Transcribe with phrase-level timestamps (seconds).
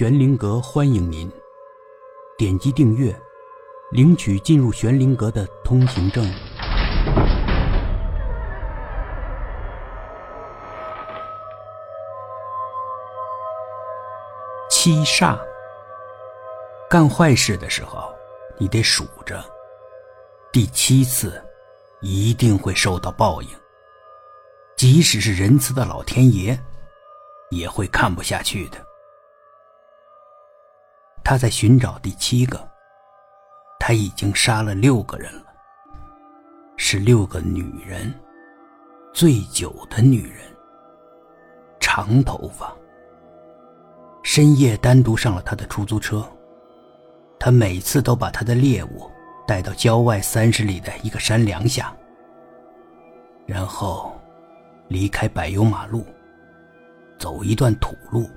[0.00, 1.30] 玄灵阁欢迎您，
[2.38, 3.14] 点击订阅，
[3.90, 6.24] 领取进入玄灵阁的通行证。
[14.70, 15.38] 七煞，
[16.88, 18.10] 干坏事的时候，
[18.56, 19.44] 你得数着，
[20.50, 21.44] 第七次
[22.00, 23.48] 一定会受到报应。
[24.76, 26.58] 即使是仁慈的老天爷，
[27.50, 28.78] 也会看不下去的。
[31.30, 32.60] 他在寻找第七个，
[33.78, 35.44] 他已经杀了六个人了，
[36.76, 38.12] 是六个女人，
[39.14, 40.40] 醉酒的女人，
[41.78, 42.76] 长头发。
[44.24, 46.28] 深夜单独上了他的出租车，
[47.38, 49.08] 他每次都把他的猎物
[49.46, 51.96] 带到郊外三十里的一个山梁下，
[53.46, 54.12] 然后。
[54.88, 56.04] 离开柏油马路，
[57.16, 58.28] 走一段土路，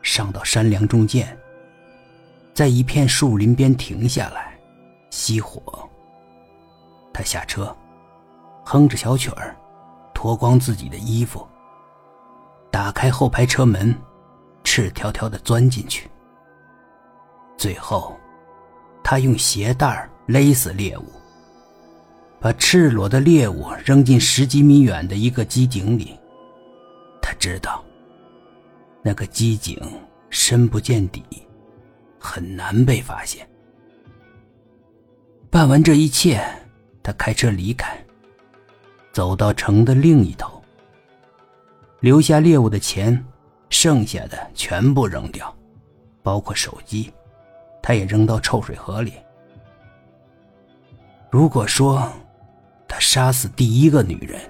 [0.00, 1.38] 上到山梁中间，
[2.58, 4.58] 在一片树林边停下来，
[5.12, 5.62] 熄火。
[7.14, 7.72] 他下车，
[8.64, 9.56] 哼着小曲儿，
[10.12, 11.46] 脱光自己的衣服，
[12.68, 13.96] 打开后排车门，
[14.64, 16.10] 赤条条的钻进去。
[17.56, 18.16] 最后，
[19.04, 21.04] 他用鞋带勒死猎物。
[22.40, 26.18] 把赤裸的猎物扔进十几米远的一个机井里，
[27.22, 27.84] 他知道，
[29.00, 29.80] 那个机井
[30.28, 31.22] 深不见底，
[32.18, 33.48] 很难被发现。
[35.50, 36.44] 办完这一切，
[37.02, 37.96] 他开车离开，
[39.12, 40.62] 走到城的另一头，
[42.00, 43.24] 留下猎物的钱，
[43.70, 45.54] 剩下的全部扔掉，
[46.22, 47.10] 包括手机，
[47.82, 49.14] 他也扔到臭水河里。
[51.30, 52.10] 如果说，
[52.86, 54.40] 他杀死第一个女人，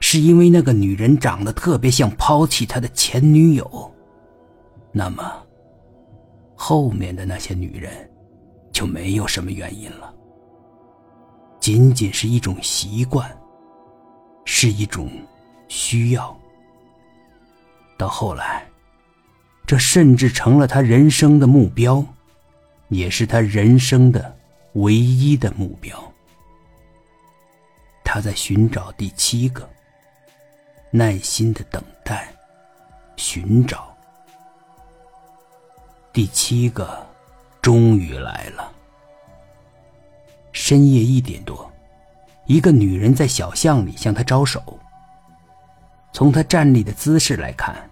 [0.00, 3.94] 是因为那个女人长得特别像抛弃他的前女友。
[4.92, 5.45] 那么，
[6.56, 8.10] 后面的那些女人
[8.72, 10.12] 就没有什么原因了，
[11.60, 13.30] 仅仅是一种习惯，
[14.44, 15.10] 是一种
[15.68, 16.36] 需要。
[17.98, 18.66] 到后来，
[19.66, 22.04] 这甚至成了他人生的目标，
[22.88, 24.36] 也是他人生的
[24.74, 25.96] 唯一的目标。
[28.04, 29.68] 他在寻找第七个，
[30.90, 32.28] 耐心的等待，
[33.16, 33.95] 寻找。
[36.16, 37.06] 第七个
[37.60, 38.72] 终于来了。
[40.50, 41.70] 深夜一点多，
[42.46, 44.80] 一个女人在小巷里向他招手。
[46.14, 47.90] 从他站立的姿势来看，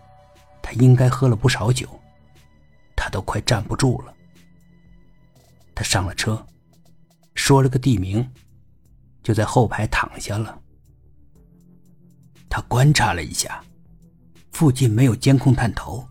[0.62, 1.86] 他应该喝了不少酒，
[2.96, 4.14] 他都快站不住了。
[5.74, 6.42] 他上了车，
[7.34, 8.26] 说了个地名。
[9.22, 10.58] 就在后排躺下了。
[12.48, 13.62] 他观察了一下，
[14.50, 16.08] 附近没有监控探头。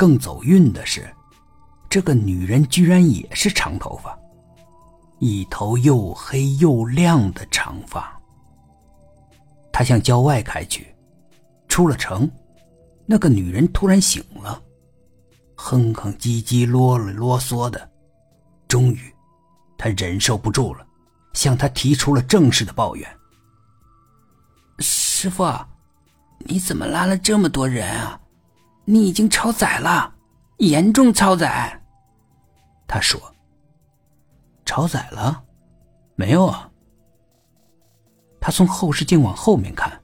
[0.00, 1.06] 更走运的是，
[1.90, 4.18] 这个女人居然也是长头发，
[5.18, 8.18] 一头又黑又亮的长发。
[9.70, 10.94] 他向郊外开去，
[11.68, 12.26] 出了城，
[13.04, 14.62] 那个女人突然醒了，
[15.54, 17.90] 哼哼唧唧、啰里啰嗦的。
[18.66, 19.14] 终于，
[19.76, 20.86] 他忍受不住了。
[21.34, 23.06] 向他提出了正式的抱怨
[24.80, 25.44] ：“师傅，
[26.38, 28.18] 你怎么拉了这么多人啊？
[28.84, 30.14] 你已经超载了，
[30.58, 31.82] 严重超载。”
[32.86, 33.20] 他说
[34.66, 35.42] ：“超载了？
[36.16, 36.68] 没有啊。”
[38.40, 40.00] 他从后视镜往后面看，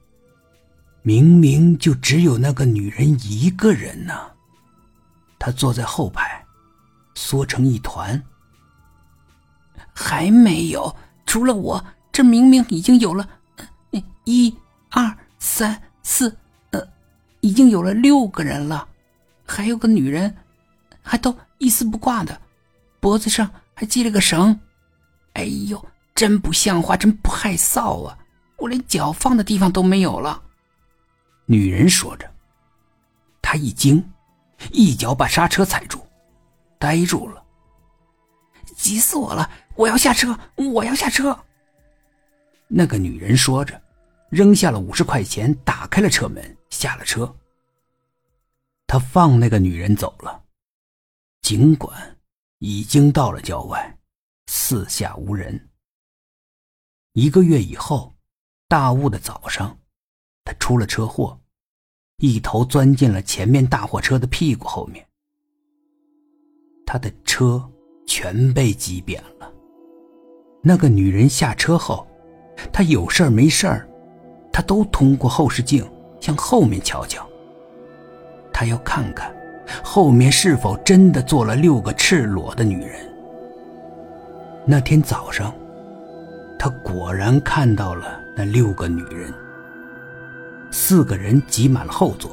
[1.01, 4.13] 明明就只有那个女人一个人呢。
[5.39, 6.45] 她坐在后排，
[7.15, 8.21] 缩成一团。
[9.93, 10.95] 还没有。
[11.25, 13.27] 除了我，这明明已经有了
[14.23, 14.55] 一、
[14.91, 16.37] 二、三、四，
[17.47, 18.85] 已经有了六个人了，
[19.45, 20.35] 还有个女人，
[21.01, 22.41] 还都一丝不挂的，
[22.99, 24.59] 脖子上还系了个绳。
[25.31, 25.81] 哎呦，
[26.13, 28.17] 真不像话，真不害臊啊！
[28.57, 30.41] 我连脚放的地方都没有了。
[31.45, 32.29] 女人说着，
[33.41, 34.03] 她一惊，
[34.73, 36.05] 一脚把刹车踩住，
[36.77, 37.41] 呆住了。
[38.75, 39.49] 急死我了！
[39.75, 40.37] 我要下车！
[40.55, 41.37] 我要下车！
[42.67, 43.81] 那个女人说着，
[44.29, 47.35] 扔下了五十块钱，打开了车门，下了车。
[48.85, 50.43] 他放那个女人走了，
[51.41, 52.17] 尽管
[52.59, 53.97] 已经到了郊外，
[54.47, 55.69] 四下无人。
[57.13, 58.15] 一个月以后，
[58.67, 59.77] 大雾的早上，
[60.43, 61.39] 他出了车祸，
[62.17, 65.07] 一头钻进了前面大货车的屁股后面。
[66.85, 67.69] 他的车。
[68.09, 69.53] 全被挤扁了。
[70.63, 72.07] 那个女人下车后，
[72.71, 73.85] 她有事儿没事儿，
[74.49, 75.85] 她都通过后视镜
[76.19, 77.25] 向后面瞧瞧。
[78.51, 79.31] 他要看看
[79.83, 82.99] 后面是否真的坐了六个赤裸的女人？
[84.65, 85.53] 那天早上，
[86.57, 89.33] 他果然看到了那六个女人。
[90.71, 92.31] 四个人挤满了后座，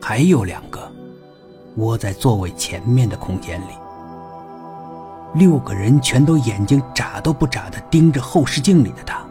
[0.00, 0.90] 还有两个
[1.76, 3.72] 窝在座位前面的空间里。
[5.34, 9.24] 六个人全都眼睛眨都不眨的盯着后视镜里的他，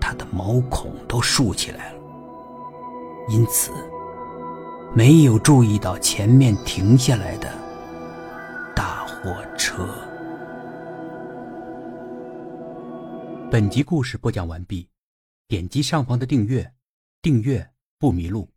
[0.00, 1.98] 他的毛孔都竖起来了，
[3.26, 3.72] 因此
[4.94, 7.50] 没有注意到前面停下来的
[8.76, 9.88] 大货车。
[13.50, 14.88] 本集故事播讲完毕，
[15.48, 16.74] 点击上方的订阅，
[17.22, 18.53] 订阅不迷路。